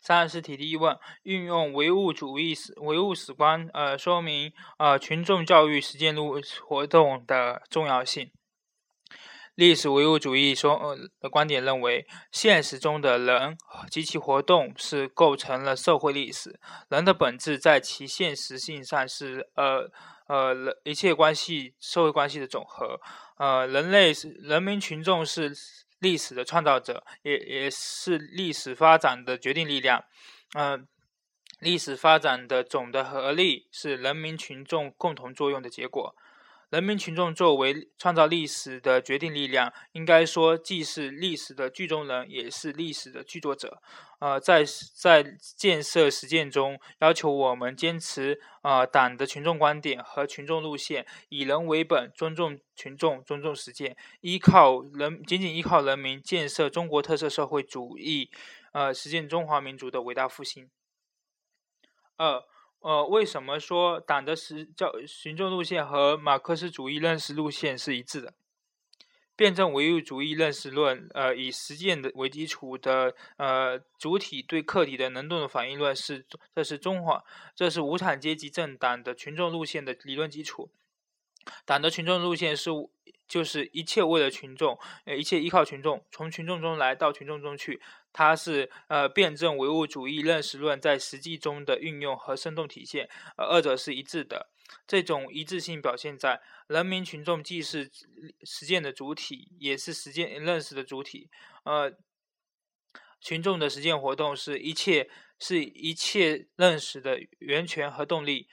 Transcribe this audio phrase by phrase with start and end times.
[0.00, 8.30] 三十题第一问：运用唯物主义史唯物史观，呃，说明呃群众教育实践路活动的重要性。
[9.54, 13.56] 历史唯物主义说呃的观点认为，现实中的人
[13.90, 16.60] 及其活动是构成了社会历史。
[16.90, 19.90] 人的本质在其现实性上是呃
[20.28, 23.00] 呃人一切关系社会关系的总和。
[23.38, 25.52] 呃，人类是人民群众是。
[26.04, 30.04] 历史的创造者，也也是历史发展的决定力量。
[30.52, 30.86] 嗯，
[31.60, 36.14] 历史发展的总的合力是人民群众共同作用的结果。
[36.74, 43.80] 人民群众作为创造历史的决定力量，应该说既是历史的剧中人，也是历史的剧作者。
[44.18, 45.22] 呃，在在
[45.56, 58.32] 建设实践中，要求我们坚持呃党的群众观点和群众路线，以人为本，尊重群众，尊重实践，依靠人，仅仅依靠人民建设中国特色社会主义，
[58.72, 60.68] 呃，实现中华民族的伟大复兴。
[62.16, 62.42] 二。
[62.84, 68.34] 呃为什么说党的实教群众路线和马克思主义认识路线是一致的？
[69.34, 77.24] 辩证唯物主义认识论，呃，以实践的为基础的，呃，主体对客体的能动的反应论是，这是中华，
[77.56, 80.70] 这是无产阶级政党的群众路线的理论基础。
[81.64, 82.70] 党的群众路线是。
[83.26, 87.80] 就是一切为了群众，呃，一切依靠群众，从群众中来到群众中去。
[88.14, 94.48] 它是呃辩证唯物主义认识论在实际中的运用和生动体现，呃，二者是一致的。
[94.86, 97.90] 这种一致性表现在人民群众既是
[98.44, 101.28] 实践的主体，也是实践认识的主体。
[101.64, 101.92] 呃，
[103.20, 108.48] 群众的实践活动是一切是一切认识的源泉和动力。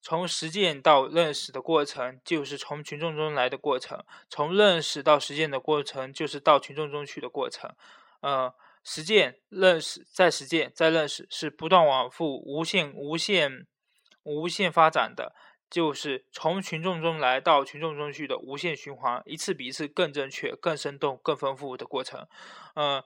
[0.00, 7.70] 从实践到认识的过程，就是从群众中来的过程；从认识到实践的过程，就是到群众中去的过程。
[8.20, 13.66] 呃，实践、认识、再实践、再认识，是不断往复、无限、无限、
[14.22, 15.34] 无限发展的，
[15.68, 22.26] 就是从群众中来到群众中去的无限循环，一次比一次更正确、更生动、更丰富的过程。
[22.74, 23.04] 呃。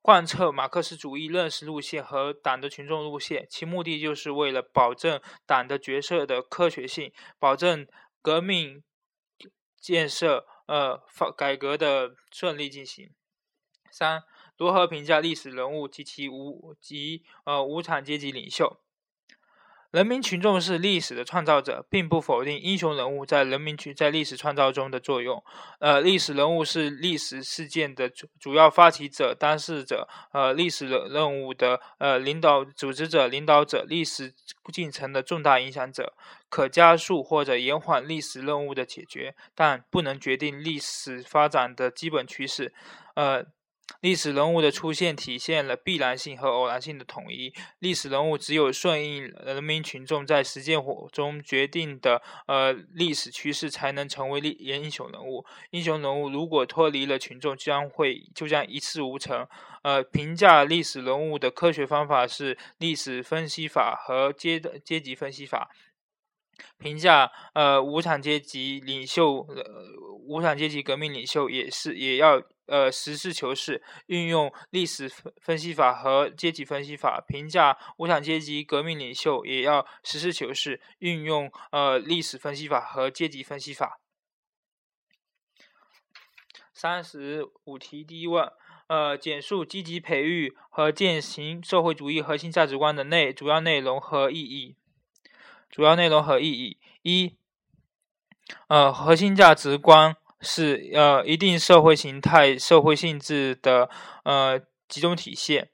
[0.00, 7.86] 贯彻马克思主义认识路线和党的群众路线，其目的就是为了保证党的决策的科学性，保证
[8.22, 8.82] 革命
[9.78, 13.10] 建设呃发改革的顺利进行。
[13.90, 14.22] 三、
[14.56, 18.80] 如何评价历史人物及其无及呃无产阶级领袖？
[19.90, 25.42] 人民群众是历史的创造者，并不否定英雄人物在人民群在历史创造中的作用。
[25.80, 34.34] 呃，历史人物是历史事件的主主要发起者、当事者，呃，历史任任务的呃领导组织者、领导者，历史
[34.70, 36.12] 进程的重大影响者，
[36.50, 42.74] 可加速或者延缓历史任务的解决，但不能决定历史发展的基本趋势。
[43.14, 43.46] 呃。
[44.00, 47.52] 历史人物的出现体现了必然性和偶然性的统一。
[47.78, 50.78] 历史人物只有顺应人民群众在实践
[51.10, 55.44] 中决定的呃历史趋势，才能成为历英雄人物。
[55.70, 59.46] 英雄人物如果脱离了群众，将会就将一事无成。
[59.82, 65.70] 呃，评价历史人物的科学方法是历史分析法和阶阶级分析法。
[66.78, 69.64] 评价呃无产阶级领袖，呃
[70.26, 72.42] 无产阶级革命领袖也是也要。
[72.68, 83.98] 呃，实事求是，运用历史分析法和阶级分析法评价无产阶级革命领袖，也要实事求是，运用呃历史分析法和阶级分析法。
[86.74, 88.52] 三十五题第一问，
[88.86, 94.76] 呃，简述积极培育和践行社会主义核心价值观的内主要内容和意义。
[95.70, 97.36] 主要内容和意义一，
[98.68, 100.16] 呃，核心价值观。
[100.40, 103.90] 是呃一定社会形态、社会性质的
[104.22, 105.68] 呃集中体现，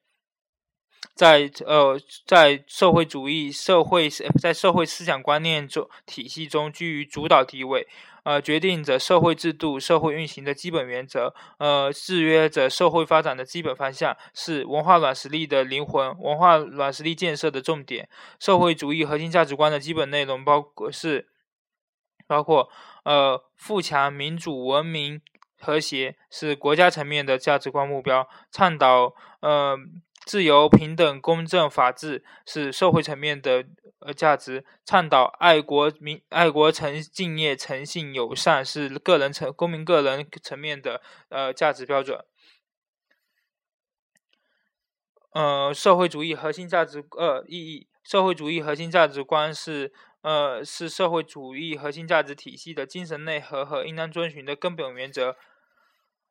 [1.14, 4.08] 在呃在社会主义社会
[4.40, 7.86] 在社会思想观念中体系中居于主导地位，
[8.22, 18.08] 呃决定着社会制度、社会运行的基本原则，呃制约着社会发展的基本方向，是文化软实力的灵魂，文化软实力建设的重点。
[18.40, 21.28] 社会主义核心价值观的基本内容包括是
[22.26, 22.70] 包括。
[23.04, 25.20] 呃，富强、民主、文明、
[25.60, 29.76] 和谐是国家层面的价值观目标；倡导呃
[30.24, 33.66] 自由、平等、公正、法治是社会层面的
[34.00, 42.24] 呃价值；倡导爱国、民爱国、诚敬业、诚信、友善是个人层公民个人层面的呃价值标准。
[45.34, 49.92] 呃，社会主义核心价值呃意义，社会主义核心价值观是。
[50.24, 55.36] 呃，是社会主义核心价值体系的精神内核和应当遵循的根本原则。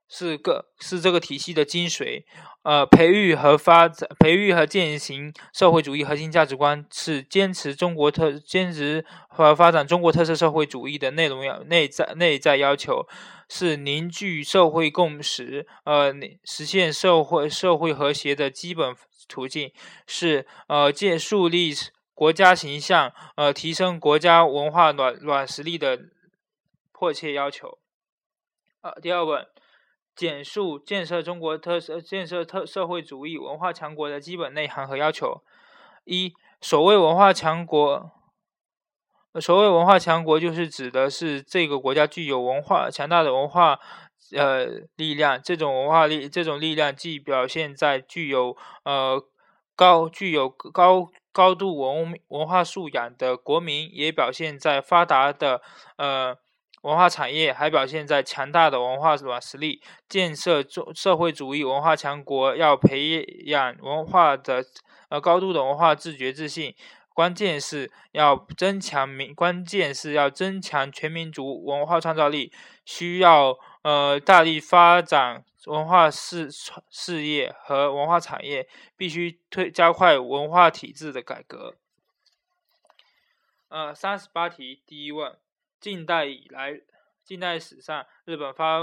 [0.10, 2.24] 是个是这个体系的精髓，
[2.64, 13.08] 呃，培育和发展、培育和践行社会主义核心价值观，是坚持中国特、坚持和发展中国特色社会主义的内容要内在内在要求，
[13.50, 16.14] 是凝聚社会共识、呃，
[16.44, 18.94] 实现社会社会和谐的基本
[19.28, 19.72] 途径，
[20.06, 21.74] 是呃建树立
[22.14, 26.00] 国家形象、呃提升国家文化软软实力的
[26.92, 27.80] 迫切要求。
[28.82, 29.48] 呃，第二问。
[30.16, 35.42] 简述建设中国特色、建设特社会主义文化强国的基本内涵和要求。
[36.04, 36.32] 一、
[36.62, 38.12] 所谓文化强国，
[39.42, 43.80] 所谓文化强国，就是指的是这个国家具有文化强大的文化
[44.34, 45.42] 呃力量。
[45.42, 49.20] 这种文化力，这种力量既表现在具有呃
[49.76, 55.62] 高具有高高度文文化素养的国民，也表现在发达的
[55.98, 56.38] 呃。
[56.84, 59.82] 文化产业还表现在强大的文化软实力。
[60.10, 64.62] 建设中社会主义文化强国，要培养文化的
[65.08, 66.76] 呃高度的文化自觉自信。
[67.14, 72.52] 关键是要增强民，关键是要增强全民族文化创造力。
[72.84, 76.50] 需要呃大力发展文化事
[76.90, 81.76] 事业和文化产业，必须推加快文化体制的改革。
[83.70, 85.38] 呃，三十八题，第一问。
[85.80, 86.80] 近代以来，
[87.26, 88.80] 近代史上，日本发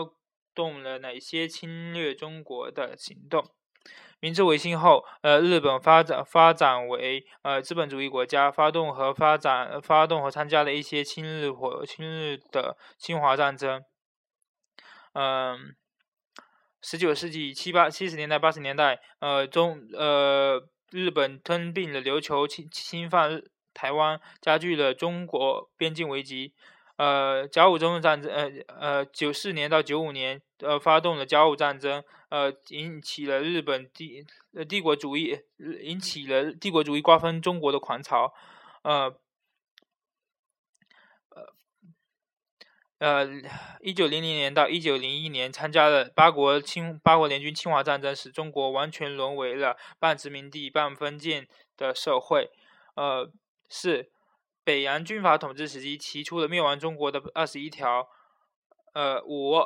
[0.54, 3.42] 动了哪些侵略中国的行动？
[4.18, 13.82] 明治维新后，呃，日本发展发展为呃资本主义国家，发动和发展发动和参加了一些亲日或亲日的侵华战争。
[15.12, 15.74] 嗯，
[16.80, 23.42] 十九世纪七八七十年代八十年代，呃中呃日本吞并了琉球，侵侵犯
[23.74, 26.54] 台湾，加剧了中国边境危机。
[26.96, 35.38] 呃，甲午中日战争，呃呃，九四年到九五年，呃，发动了甲午战争，呃，引起了日本帝呃帝国主义，
[35.80, 38.34] 引起了帝国主义瓜分中国的狂潮，
[38.82, 39.18] 呃，
[43.00, 43.26] 呃，
[43.80, 52.50] 一九零零年到一九零一年，参加了八国侵八国联军侵华战争，使中国完全沦为了半殖民地半封建的社会，
[52.94, 53.28] 呃，
[53.68, 54.12] 是。
[54.62, 58.06] 北洋军阀统治时期提出了灭亡中国的二十一条，
[58.92, 59.56] 呃，五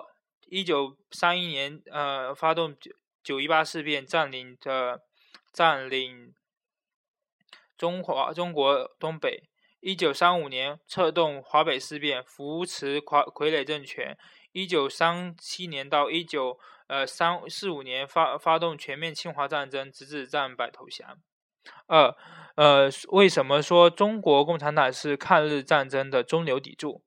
[0.47, 2.93] 一九三一年，呃，发动九
[3.23, 5.03] 九一八事变，占领的
[5.53, 6.33] 占领
[7.77, 9.43] 中华中国东北。
[9.85, 14.17] 一九三五年策动华北事变，扶持傀傀儡政权。
[14.53, 21.19] 一九三七年到一九呃三四五年发发动全面侵华战争，直至战败投降。
[21.87, 22.17] 二
[22.57, 27.03] 呃，为什么说中国共产党是抗日战争的中流砥柱？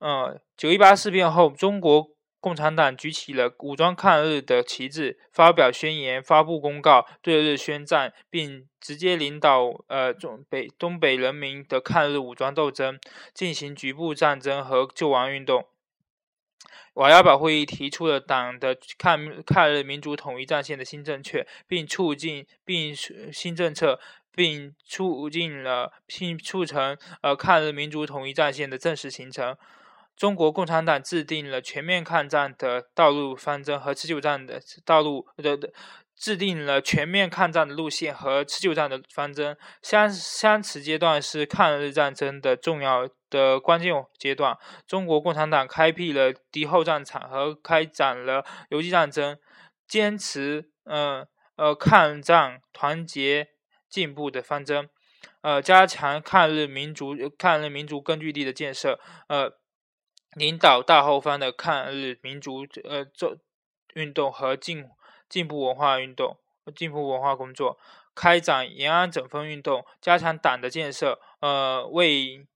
[0.00, 2.10] 嗯，九一八事变后，中国
[2.42, 12.98] 共产党举起了武装抗日的旗帜，发表宣言，发布公告，对日宣战，并直接领导呃中北东北人民的抗日武装斗争，
[13.32, 15.68] 进行局部战争和救亡运动。
[16.94, 22.92] 瓦窑堡会议提出了党的抗抗日民族统一战线的新政策，并促进并
[23.32, 24.00] 新政策，
[24.34, 29.56] 并促进了并促成呃抗日民族统一战线的正式形成。
[30.22, 35.72] 中国共产党制定了全面抗战的道路方针和持久战的道路的的。
[36.14, 39.56] 制定了全面抗战的路线和持久战的方针。
[39.82, 44.56] 相相此阶段是抗日战争的重要的关键阶段。
[44.86, 49.36] 中国共产党开辟了敌后战场和开展了游击战争，
[49.88, 53.48] 坚持呃呃抗战团结
[53.90, 54.88] 进步的方针，
[55.40, 59.50] 呃加强抗日民族抗日民族根据地的建设，呃
[60.34, 63.38] 领导大后方的抗日民族呃这
[63.94, 64.88] 运动和进。
[65.28, 66.36] 进步文化运动，
[66.76, 67.78] 进步文化工作，
[68.14, 72.46] 开展延安整风运动，加强党的建设，呃，为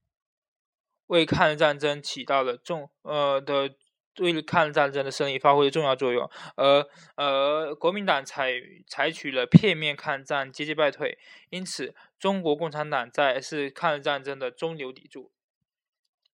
[1.07, 3.75] 为抗日战争起到了重呃的
[4.19, 6.31] 为抗日战争的胜利发挥了重要作用。
[6.57, 8.53] 而而国民党采
[8.87, 11.19] 采取了片面抗战，节节败退。
[11.49, 15.33] 因此，中国共产党在是抗日战争的中流砥柱。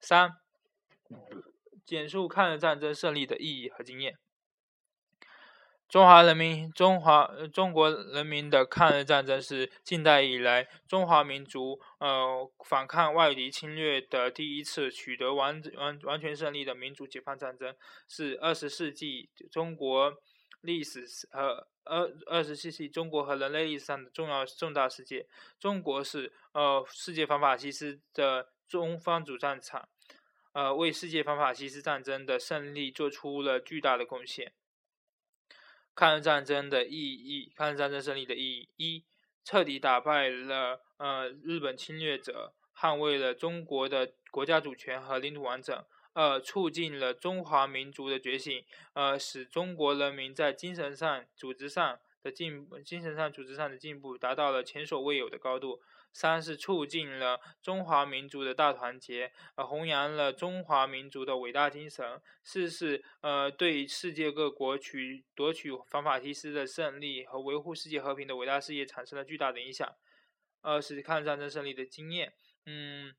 [0.01, 0.33] 三，
[1.85, 4.17] 简述抗日战争胜利的意义和经验。
[5.89, 17.77] 中华人民中华中国人民的抗日战争是近代以来中华民族呃反抗外敌侵略的第一次取得完完完全胜利的民族解放战争，
[18.09, 20.15] 是二十世纪中国
[20.63, 25.27] 历史和二二十世纪中国和人类历史上的重要重大事件。
[25.61, 29.87] 中国是呃世界反法西斯的中方主战场，
[30.53, 34.53] 呃为世界反法西斯战争的胜利做出了巨大的贡献。
[35.95, 39.05] 抗日战争的意义，抗日战争胜利的意义：一、
[39.45, 55.83] 彻底打败了呃日本侵略者，捍卫了中国的国家主权和领土完整；二、促进了中华民族的觉醒，呃，使中国人民在精神上、组织上的进精神上、组织上的进步达到了前所未有的高度。
[56.13, 62.21] 三是促进了中华民族的大团结，呃，弘扬了中华民族的伟大精神。
[62.43, 69.91] 四是呃，对世界各国取夺取反法西斯的胜利和维护世界和平的伟大事业产生了巨大的影响。
[70.61, 72.35] 二是抗日战争胜利的经验，
[72.67, 73.15] 嗯，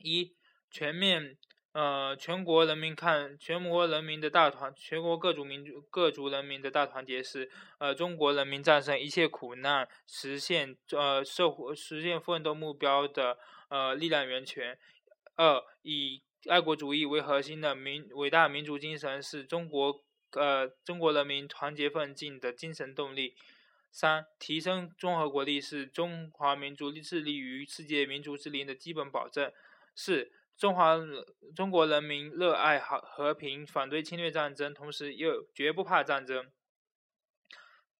[0.00, 0.36] 一
[0.70, 1.38] 全面。
[1.76, 13.36] 呃，全国人民看全国人民的大团，全国各族民族各族人民的大团结是呃中国人民战胜一切苦难，实现呃社会实现奋斗目标的
[13.68, 14.78] 呃力量源泉。
[15.34, 23.34] 二，以爱国主义为核心的民伟大民族精神是中国呃中国人民团结奋进的精神动力。
[23.92, 29.52] 三，提升综合国力是中华民族致力于世界民族之林的基本保证。
[29.94, 30.32] 四。
[30.56, 30.96] 中华
[31.54, 36.50] 中国人民热爱和和平，反对侵略战争，同时又绝不怕战争。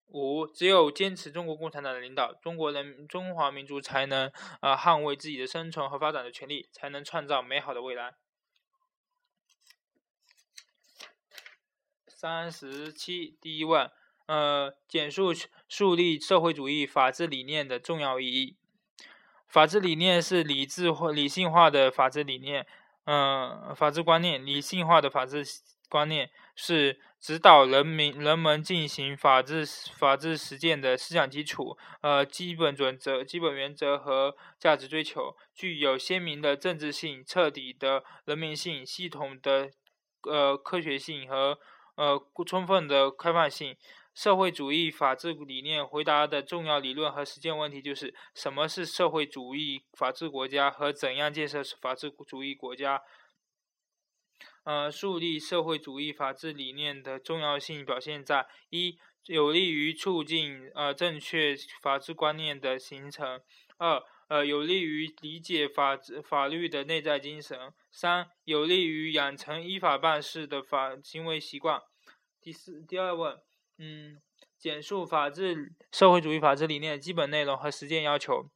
[0.07, 8.15] 五，只有坚持中国共产党的领导，中国人中华民族才能呃捍卫自己的生存和发展的权利，才能创造美好的未来。
[12.07, 13.91] 三十七，第一问，
[14.27, 15.33] 呃，简述
[15.69, 18.57] 树立社会主义法治理念的重要意义。
[19.57, 22.67] 法治理念是理智或理性化的法治理念，
[23.07, 25.43] 嗯，法治观念，理性化的法治
[25.89, 29.65] 观念是指导人民人们进行法治
[29.97, 39.71] 法治实践的思想基础，呃，基本准则、基本原则和价值追求，具有鲜明的政治性、彻底的人民性、系统的
[40.25, 41.59] 呃科学性和
[41.95, 43.75] 呃充分的开放性。
[44.17, 53.03] 社会主义法治理念回答的重要理论和实践问题就是：什么是社会主义法治国家和怎样建设法治主义国家？
[54.65, 63.41] 呃，树立社会主义法治理念的重要性表现在：一、有利于促进呃正确法治观念的形成；
[63.77, 71.83] 二、呃，有利于理解法治法律的内在精神；三、有利于养成依法办事的法行为习惯。
[72.41, 73.46] 第四，第二问。
[73.79, 74.21] 嗯，
[74.59, 78.49] 简述法治社会主义法治理念基本内容和实践要求。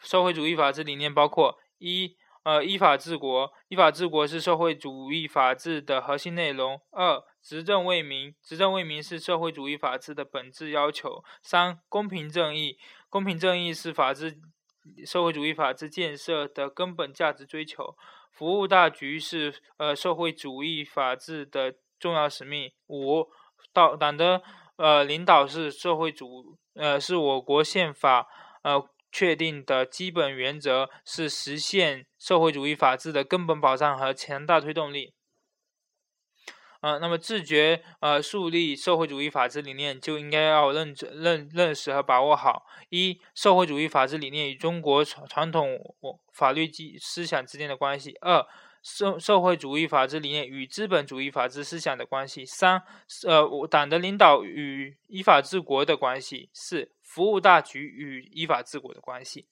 [0.00, 12.76] 社会主义法治理念包括：一、呃，依法治国，依法治国是社会主义法治的核心内容；二、执政为民，执政为民是社会主义法治的本质要求；三、公平正义，
[13.08, 14.40] 公平正义是法治
[15.06, 17.96] 社会主义法治建设的根本价值追求；
[18.32, 23.30] 服务大局是呃社会主义法治的重要使命；五。
[23.72, 24.42] 党党的
[24.76, 28.26] 呃领导是社会主呃是我国宪法
[28.62, 35.14] 呃确定的基本原则，是实现社会主义法治的根本保障和强大推动力。
[36.80, 45.78] 呃，那么自觉呃树立社会主义法治理念，就应该要认认认识和把握好：一、社会主义法治理念与中国传统
[46.30, 48.46] 法律基思想之间的关系；二、
[48.84, 52.82] 社社会主义法治理念与资本主义法治思想的关系；三，
[53.26, 59.48] 呃，党的领导与依法治国的关系；四，服务大局与依法治国的关系。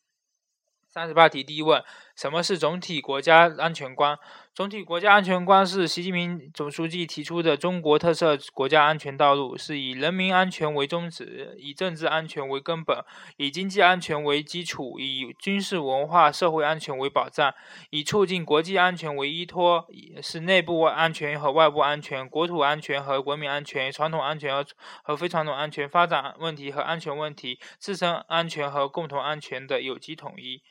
[0.86, 1.82] 三十八题第一问：
[2.22, 4.16] 什么是总体国家安全观？
[4.54, 13.04] 总体国家安全观是习近平总书记提出的中国特色国家安全道路，是以人民安全为宗旨，以政治安全为根本，
[13.38, 17.52] 以经济安全为基础，以军事文化社会安全为保障，
[17.90, 19.84] 以促进国际安全为依托，
[20.22, 24.64] 是内部安全和外部安全、国土安全和国民安全、传统安全和
[25.02, 30.62] 和非传统安全、发展问题和安全问题、自身安全和共同安全的有机统一。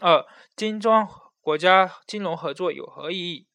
[0.00, 0.24] 二、
[0.56, 1.06] 金砖
[1.40, 3.46] 国家金融合作有何意义？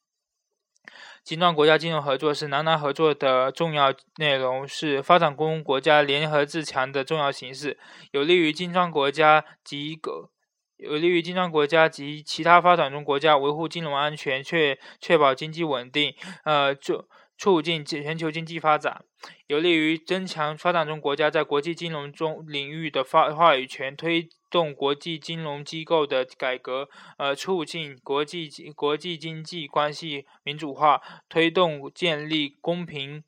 [1.24, 7.77] 金砖国家金融合作是南南合作的重要内容，是发展中国家联合自强的重要形式，
[8.12, 10.31] 有利于金砖国家及个
[10.77, 17.08] 有利于金砖国家及其他发展中国家维护金融安全，确确保经济稳定，呃，就。
[17.41, 19.05] 促进全球经济发展，
[19.48, 33.24] 有利于增强发展中国家在国际金融中领域的发话语权，推动国际金融机构的改革，呃，促进国际国际经济关系民主化，推动建立公平、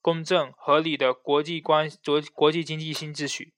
[0.00, 3.52] 公正、合理的国际关国国际经济新秩序。